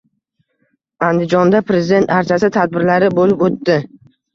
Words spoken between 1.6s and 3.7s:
"Prezident archasi" tadbirlari bo‘lib